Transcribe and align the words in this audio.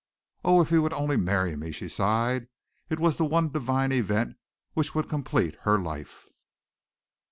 "Oh, 0.43 0.61
if 0.63 0.69
he 0.69 0.79
would 0.79 0.93
only 0.93 1.15
marry 1.15 1.55
me," 1.55 1.71
she 1.71 1.87
sighed. 1.87 2.47
It 2.89 2.99
was 2.99 3.17
the 3.17 3.23
one 3.25 3.51
divine 3.51 3.91
event 3.91 4.35
which 4.73 4.95
would 4.95 5.07
complete 5.07 5.57
her 5.61 5.77
life. 5.77 6.27